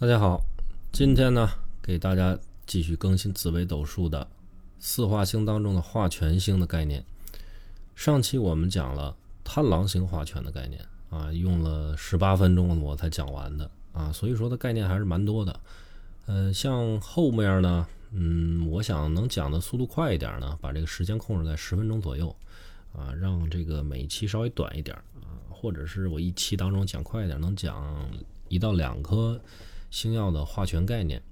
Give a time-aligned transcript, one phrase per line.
[0.00, 0.44] 大家好，
[0.92, 1.50] 今天呢，
[1.82, 4.28] 给大家继续更新紫微斗数的
[4.78, 7.04] 四化星当中的化权星的概念。
[7.96, 15.58] 上期我们讲了贪狼星化权的概念啊，用了十八分钟我才讲完的啊，所以说的概念还是蛮多的。
[16.26, 22.32] 呃，像后面呢，嗯，我想能讲的速度快一点呢，把这个时间控制在十分钟左右
[22.96, 28.08] 啊，让这个每一期稍微短一点啊，或者是我一期当中讲快一点，能讲
[28.48, 29.40] 一到两颗。
[29.90, 31.22] 星耀的化权概念，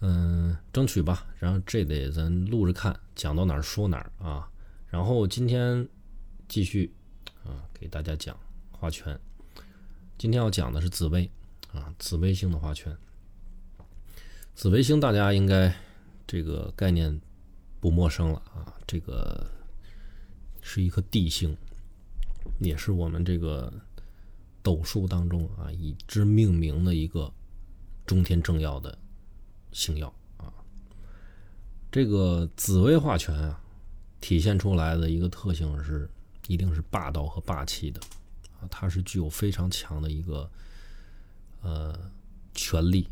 [0.00, 1.26] 嗯，争取吧。
[1.38, 4.50] 然后这得咱录着看，讲到哪儿说哪儿啊。
[4.88, 5.86] 然后今天
[6.48, 6.92] 继续
[7.44, 8.38] 啊，给大家讲
[8.70, 9.18] 化权。
[10.16, 11.30] 今天要讲的是紫薇
[11.72, 12.96] 啊，紫微星的化权。
[14.54, 15.72] 紫微星大家应该
[16.26, 17.20] 这个概念
[17.80, 19.46] 不陌生了啊，这个
[20.60, 21.56] 是一颗地星，
[22.60, 23.72] 也是我们这个
[24.62, 27.32] 斗数当中啊以之命名的一个。
[28.08, 28.98] 中天正要的
[29.70, 30.08] 星耀。
[30.38, 30.50] 啊，
[31.92, 33.60] 这个紫薇化权啊，
[34.18, 36.08] 体现出来的一个特性是，
[36.46, 38.00] 一定是霸道和霸气的。
[38.58, 40.50] 啊，它是具有非常强的一个
[41.60, 42.10] 呃
[42.54, 43.06] 权力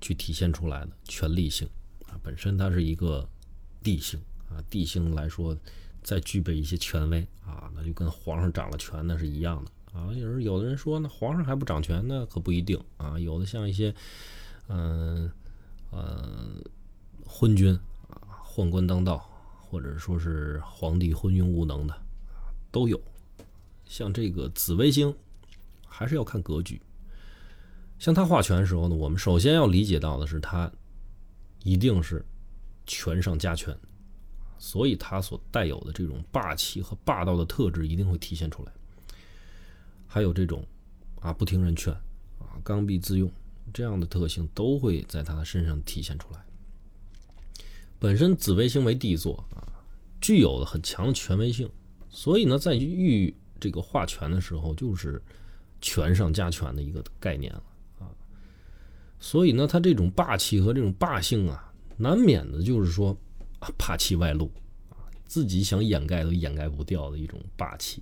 [0.00, 1.68] 去体现出来的权力性。
[2.08, 3.26] 啊，本身它是一个
[3.84, 5.56] 地星啊，地星来说
[6.02, 9.70] 再具备一些权威啊，那就跟皇上掌了权那是一样的。
[9.94, 12.26] 啊，有人有的人说，呢皇上还不掌权呢？
[12.26, 13.16] 可不一定啊。
[13.16, 13.94] 有的像一些，
[14.66, 15.30] 嗯
[15.92, 16.60] 呃，
[17.24, 17.72] 昏君
[18.08, 19.18] 啊，宦官当道，
[19.60, 21.96] 或者说是皇帝昏庸无能的
[22.72, 23.00] 都有。
[23.84, 25.14] 像这个紫微星，
[25.86, 26.82] 还是要看格局。
[28.00, 30.68] 像他画权的时候呢，我们首先要理解到的是，他
[31.62, 32.24] 一定是
[32.84, 33.72] 权上加权，
[34.58, 38.72] 所以他所带有的这种霸气和霸道的特质一定会体现出来。
[40.14, 40.64] 还有这种，
[41.22, 41.92] 啊，不听人劝，
[42.38, 43.28] 啊，刚愎自用
[43.72, 46.38] 这样的特性都会在他的身上体现出来。
[47.98, 49.66] 本身紫微星为地座啊，
[50.20, 51.68] 具有了很强的权威性，
[52.08, 55.20] 所以呢，在遇这个化权的时候，就是
[55.80, 57.62] 权上加权的一个概念了
[57.98, 58.06] 啊。
[59.18, 63.10] 所以呢，他这种霸气和这种霸性啊，难免的就是说
[63.58, 64.46] 啊，霸气外露
[64.90, 68.00] 啊，自己想掩盖都掩盖不掉的一种霸气。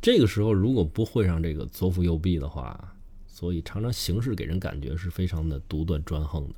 [0.00, 2.94] 这个时候，如果不会上这个左辅右弼的话，
[3.26, 6.54] 所以常常行事给人感觉是非常的独断专横的，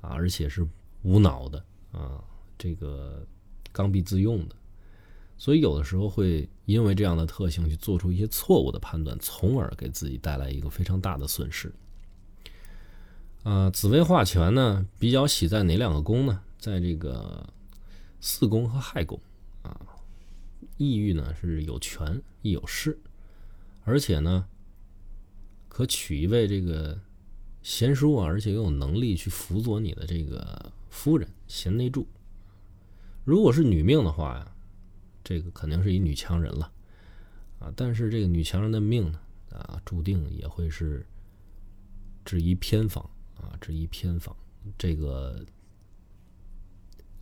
[0.00, 0.66] 啊，而且是
[1.02, 2.22] 无脑的啊，
[2.56, 3.26] 这个
[3.72, 4.54] 刚愎自用的，
[5.36, 11.72] 所以有的时候会因为这样的特性去做出一些错误的判断，从而给自己带来一个非常大的损失。
[13.42, 16.40] 啊，紫薇化权呢，比较喜在哪两个宫呢？
[16.58, 17.48] 在这个
[18.20, 19.18] 四宫和亥宫。
[20.80, 22.98] 抑郁呢是有权亦有势，
[23.84, 24.48] 而且呢
[25.68, 26.98] 可娶一位这个
[27.60, 32.08] 贤淑啊，而且又有能力去辅佐你的这个夫人贤内助。
[33.24, 34.56] 如果是女命的话呀，
[35.22, 36.72] 这个肯定是一女强人了
[37.58, 37.70] 啊。
[37.76, 39.20] 但是这个女强人的命呢
[39.50, 41.04] 啊，注定也会是
[42.24, 43.04] 只一偏房
[43.36, 44.34] 啊，只一偏房。
[44.78, 45.44] 这个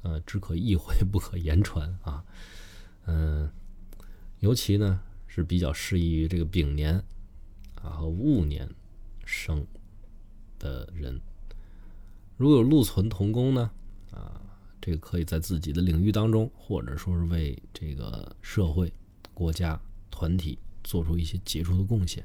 [0.03, 2.25] 呃，只可意会不可言传啊。
[3.11, 3.51] 嗯，
[4.41, 7.03] 尤其呢是比较适宜于这个丙年
[7.83, 8.69] 啊和戊年
[9.25, 9.67] 生
[10.59, 11.19] 的人。
[12.37, 13.71] 如果有禄存同宫呢，
[14.13, 14.41] 啊，
[14.79, 18.93] 这个可以在自己的领域当中，或者说是为这个社会、
[19.33, 19.81] 国家、
[20.11, 22.23] 团体做出一些杰出的贡献。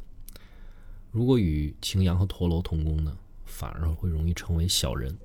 [1.11, 5.17] 如果与擎羊和陀螺同宫呢，反而会容易成为小人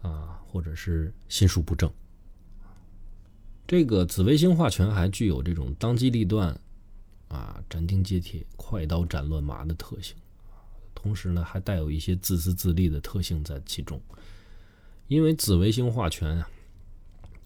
[0.00, 1.92] 啊，或者是心术不正。
[3.72, 6.54] 这个紫微星化权还具有这种当机立断，
[7.28, 10.14] 啊，斩钉截铁、快刀斩乱麻的特性，
[10.94, 13.98] 同时呢，还带有一些自私自利的特性在其中。
[15.08, 16.46] 因为紫微星化权啊，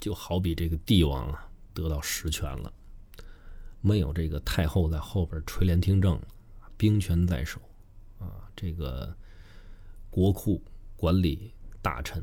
[0.01, 2.73] 就好比这个帝王啊得到实权了，
[3.81, 6.21] 没有这个太后在后边垂帘听政，
[6.77, 7.61] 兵权在手，
[8.19, 9.17] 啊，这个
[10.11, 10.61] 国库
[10.97, 12.21] 管理大臣，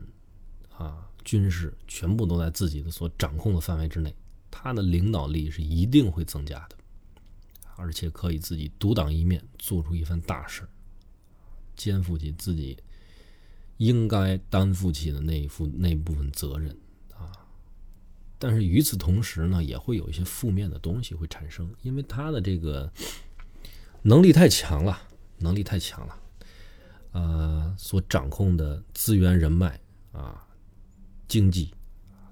[0.77, 1.07] 啊。
[1.24, 4.16] 军事全部都在自己的所掌控的范围之内，
[4.52, 6.75] 他的领导力是一定会增加的，
[7.75, 10.68] 而且可以自己独当一面，做出一番大事
[11.75, 12.78] 肩负起自己
[13.78, 16.78] 应该担负起的那一副那部分责任
[17.16, 17.31] 啊。
[18.38, 22.92] 但是与此同时呢，也会有一些负面的东西会产生，因为他的这个
[24.04, 25.02] 能力太强了，
[25.38, 26.20] 能力太强了，
[27.14, 29.80] 呃，所掌控的资源人脉
[30.12, 30.48] 啊。
[31.28, 31.72] 经济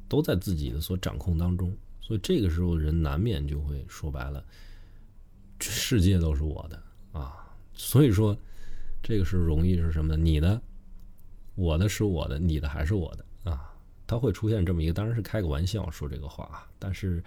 [0.07, 4.43] 都在自己的所掌控当中，所以这个时候人难免就会说白了，
[5.59, 7.47] 世界都是我的啊。
[7.73, 8.35] 所以说，
[9.03, 10.15] 这这个是容易是什么？
[10.15, 10.61] 你的，
[11.55, 13.75] 我的是我的，你的还是我的啊？
[14.07, 17.21] 他会出现这么一个，当然是开个玩笑说这个话啊，但是，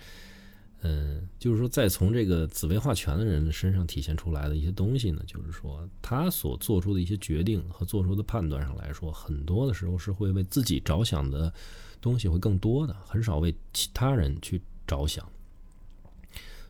[0.82, 11.53] 嗯，就是说，再从这个紫薇化权的人身上体现出来的一些东西呢，就是说，他所做出的一些决定和做出的判断上来说，很多的时候是会为自己着想的
[12.00, 15.26] 东西会更多的，很少为其他人去着想。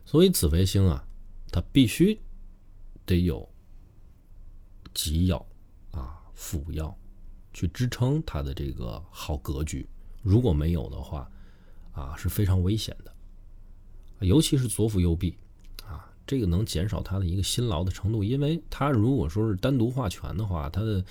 [0.05, 1.05] 所以紫微星啊，
[1.51, 2.17] 它必须
[3.05, 3.47] 得有
[4.93, 5.45] 吉要
[5.91, 6.95] 啊辅要
[7.53, 9.85] 去支撑它的这个好格局。
[10.21, 11.29] 如果没有的话，
[11.91, 13.14] 啊是非常危险的，
[14.19, 15.35] 尤其是左辅右弼，
[15.85, 21.03] 啊这个能减少他的一个辛劳的程度，因为他如果说是单独化权的话，他的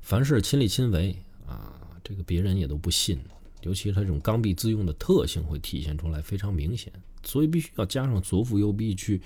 [0.00, 1.16] 凡事亲力亲为
[1.46, 3.18] 啊，这个别人也都不信，
[3.62, 6.92] 尤其是他这种刚愎自用的特性会体现出来非常明显，
[7.22, 9.20] 所以必须要加上左辅右弼去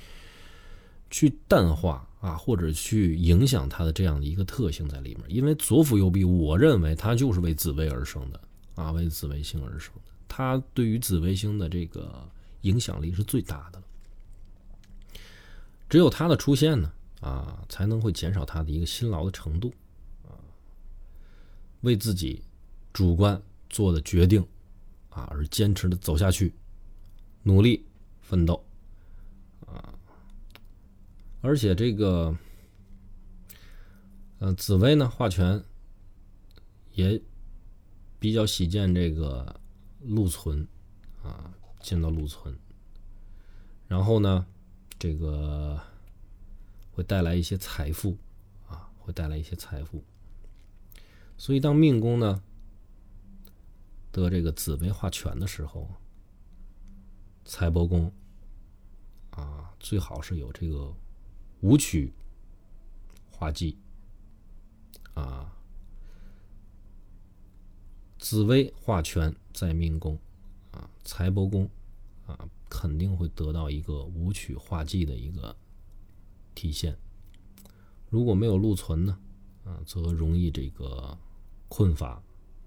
[1.11, 8.41] 去淡化啊，或者去影响他的这样的一个特性在里面，因为左辅右弼，我认为它就是为紫薇而生的。
[8.75, 12.29] 啊，为紫微星而生的，它对于紫微星的这个
[12.65, 13.87] 影响力是最大的了。
[15.89, 19.73] 只有他的出现呢，啊，才能会减少他的一个辛劳的程度，
[20.27, 20.37] 啊，
[21.81, 22.43] 为自己
[22.93, 23.41] 主观
[23.71, 24.47] 做的决定，
[25.09, 26.55] 啊，而坚持的走下去，
[27.43, 27.87] 努力
[28.21, 28.63] 奋斗，
[29.67, 29.95] 啊，
[31.41, 32.37] 而且这个，
[34.41, 35.65] 呃，紫薇呢，化权
[36.93, 37.23] 也。
[38.21, 39.61] 比较喜见这个
[40.01, 40.67] 禄存
[41.23, 41.53] 啊，
[41.85, 42.57] 见到禄存，
[43.87, 44.47] 然后呢，
[44.99, 45.79] 这个
[46.91, 48.17] 会带来一些财富
[48.67, 50.03] 啊，会带来一些财富。
[51.37, 52.43] 所以当命宫呢
[54.11, 55.91] 得这个紫薇化权的时候，
[57.45, 58.11] 财帛宫
[59.33, 60.97] 啊，最好是有这个
[61.61, 62.15] 武曲
[63.31, 63.77] 化忌
[65.13, 65.51] 啊。
[68.19, 70.19] 紫薇化权在命宫，
[70.75, 71.71] 啊，财帛宫，
[72.27, 75.55] 啊，肯定会得到一个武曲化忌的一个
[76.55, 76.97] 体现。
[78.11, 79.17] 如果没有禄存呢，
[79.65, 81.17] 啊，则容易这个
[81.69, 82.21] 困乏，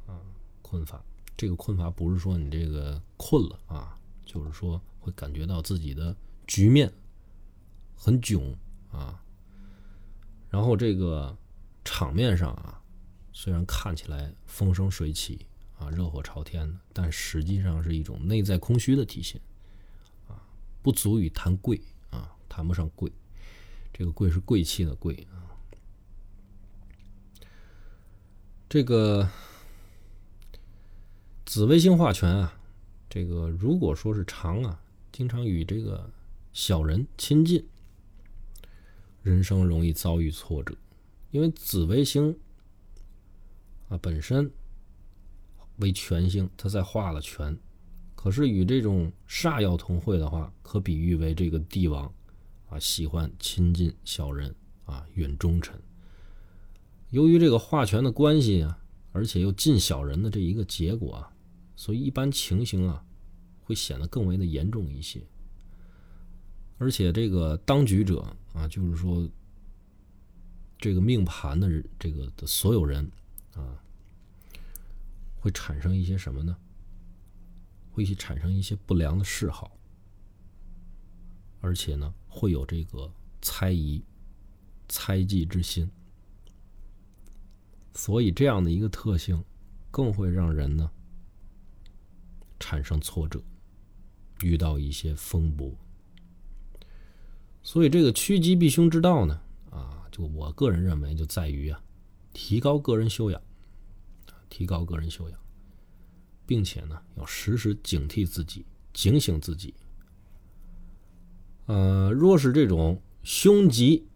[0.06, 0.22] 啊，
[0.62, 1.04] 困乏。
[1.36, 6.16] 这个困乏不是说你这个困了啊，就是说会感觉到自己的
[6.48, 6.92] 局面
[7.96, 8.56] 很窘
[8.90, 9.22] 啊。
[10.50, 11.38] 然后这个
[11.84, 12.82] 场面上啊。
[13.40, 15.46] 虽然看起来风生水起
[15.78, 19.40] 啊，热火朝天的，但实际上是一种内在空虚的体现
[20.28, 20.42] 啊，
[20.82, 21.80] 不足以谈贵
[22.10, 23.12] 啊，谈不上贵。
[23.94, 25.46] 这个贵是贵气的贵啊。
[28.70, 29.30] 这个
[31.46, 32.60] 紫微星化权啊，
[33.10, 34.82] 这个如果说是常啊，
[35.12, 36.10] 经常与这个
[36.54, 37.66] 小人亲近，
[39.24, 40.76] 人生容易遭遇挫折，
[41.32, 42.38] 因为紫微星。
[43.90, 44.52] 啊，本身
[45.78, 47.58] 为权星，他在化了权，
[48.16, 52.12] 可是与这种煞药同会的话，可比喻为这个帝王
[52.70, 54.54] 啊，喜欢亲近小人
[54.86, 55.80] 啊，远忠臣。
[57.12, 58.80] 由于这个化权的关系啊，
[59.12, 61.32] 而且又近小人的这一个结果啊，
[61.76, 63.04] 所以一般情形啊，
[63.62, 65.22] 会显得更为的严重一些。
[66.80, 68.22] 而且这个当局者
[68.54, 69.28] 啊，就是说
[70.78, 73.10] 这个命盘的这个的所有人。
[73.56, 73.74] 啊，
[75.40, 76.58] 会产生一些什么呢？
[77.92, 79.76] 会去产生一些不良的嗜好，
[81.62, 84.04] 而且呢，会有这个猜疑、
[84.88, 85.90] 猜忌之心。
[87.96, 89.44] 所以这样的一个特性，
[89.90, 90.92] 更会让人呢
[92.60, 93.42] 产生挫折，
[94.44, 95.76] 遇到一些风波。
[97.64, 99.42] 所以这个趋吉避凶之道呢，
[99.72, 101.84] 啊，就我个人认为，就在于啊，
[102.32, 103.42] 提高个人修养。
[104.50, 105.40] 提高个人修养，
[106.46, 109.74] 并且呢，要时时警惕自己，警醒自己。
[111.66, 114.08] 呃，若是这种凶吉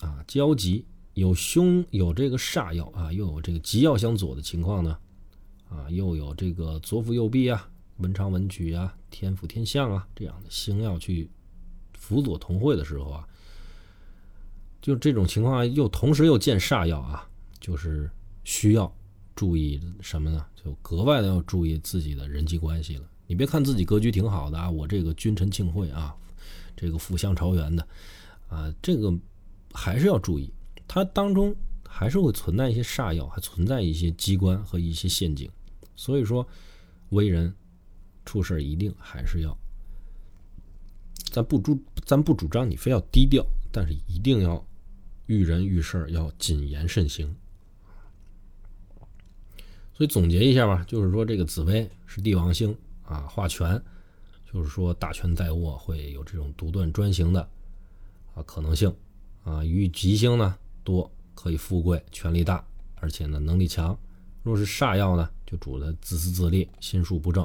[0.00, 4.98] 啊交吉，有凶有这个煞药啊，又有这个吉药相左的情况呢，
[5.70, 11.30] 啊，又有这个左辅右弼啊、文昌文曲啊、天府天相啊这样的星要去
[11.94, 13.26] 辅佐同会的时候啊，
[14.82, 17.26] 就这种情况又同时又见煞药啊，
[17.58, 18.10] 就是
[18.44, 18.94] 需要。
[19.38, 20.44] 注意什么呢？
[20.56, 23.08] 就格外的要注意自己的人际关系了。
[23.28, 26.12] 你别看自己格局挺好的啊，我这个君臣庆会啊，
[26.76, 27.86] 这个福相朝元的
[28.48, 29.16] 啊，这个
[29.72, 30.52] 还是要注意，
[30.88, 31.54] 它当中
[31.88, 35.48] 还是会存在一些煞药，还存在一些机关和一些陷阱。
[35.94, 36.44] 所以说，
[37.10, 37.54] 为人
[38.24, 39.56] 处事一定还是要，
[41.30, 44.66] 咱不主咱不主张你非要低调，但是一定要
[45.26, 47.32] 遇人遇事要谨言慎行。
[49.98, 53.82] 所以总结一下吧，就是说这个紫薇是帝王星啊，化权，
[54.48, 57.40] 就是说大权在握，会有这种独断专行的
[58.32, 58.94] 啊可能性
[59.42, 59.64] 啊。
[59.64, 62.64] 与吉星呢多，可以富贵，权力大，
[63.00, 63.98] 而且呢能力强。
[64.44, 67.44] 若是煞药呢，就主的自私自利，心术不正，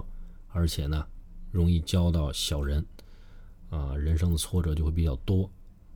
[0.50, 1.03] 而且呢
[1.50, 2.86] 容易交到小人
[3.72, 5.50] 啊，人生的挫折就会比较多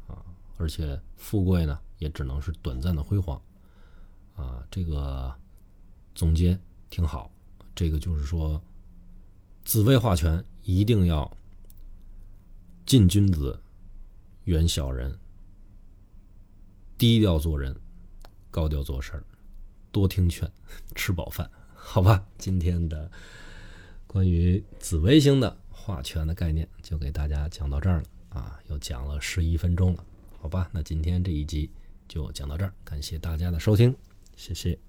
[0.07, 0.25] 啊，
[0.57, 3.39] 而且富贵呢也只能是短暂的辉煌
[4.35, 5.31] 啊，这个。
[6.17, 6.57] 总结
[6.89, 7.31] 挺好，
[7.75, 8.59] 这个就是说，
[9.63, 11.31] 紫薇化权一定要
[12.87, 13.59] 近君子，
[14.45, 15.15] 远小人，
[16.97, 17.79] 低调做人，
[18.49, 19.23] 高调做事儿，
[19.91, 20.51] 多听劝，
[20.95, 22.25] 吃饱饭，好吧？
[22.39, 23.11] 今天的
[24.07, 30.03] 关于紫微星的化权的概念就给大家讲到这儿了啊，又讲了十一分钟了，
[30.41, 30.67] 好吧？
[30.73, 31.69] 那今天这一集
[32.07, 33.95] 就讲到这儿，感谢大家的收听，
[34.35, 34.79] 谢谢。